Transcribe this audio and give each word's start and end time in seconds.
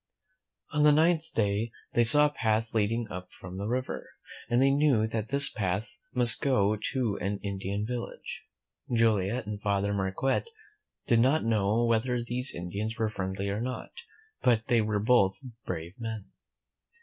On 0.71 0.81
the 0.81 0.91
ninth 0.91 1.31
day 1.35 1.71
they 1.93 2.03
saw 2.03 2.25
a 2.25 2.29
path 2.31 2.73
leading 2.73 3.07
up 3.11 3.29
from 3.39 3.57
the 3.57 3.67
river, 3.67 4.09
and 4.49 4.59
they 4.59 4.71
knew 4.71 5.05
that 5.05 5.29
this 5.29 5.47
path 5.47 5.91
must 6.11 6.41
go 6.41 6.75
to 6.91 7.19
an 7.21 7.37
Indian 7.43 7.85
village. 7.85 8.41
Joliet 8.91 9.45
and 9.45 9.61
Father 9.61 9.93
Mar 9.93 10.11
quette 10.11 10.47
did 11.05 11.19
not 11.19 11.45
know 11.45 11.83
whether 11.85 12.19
these 12.23 12.51
Indians 12.55 12.97
were 12.97 13.09
friendly 13.09 13.49
or 13.49 13.61
not; 13.61 13.91
but 14.41 14.63
they 14.69 14.81
were 14.81 14.97
both 14.99 15.37
brave 15.67 15.93
men. 15.99 16.31